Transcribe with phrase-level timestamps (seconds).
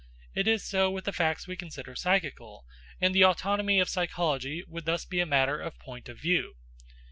[0.33, 2.65] It is so with the facts we consider psychical,
[2.99, 6.55] and the autonomy of psychology would thus be a matter of point of view.